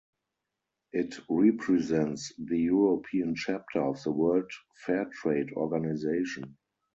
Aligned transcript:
It 0.93 1.13
represents 1.29 2.33
the 2.39 2.57
European 2.57 3.35
chapter 3.35 3.83
of 3.83 4.01
the 4.01 4.09
World 4.11 4.49
Fair 4.83 5.05
Trade 5.21 5.53
Organization. 5.53 6.57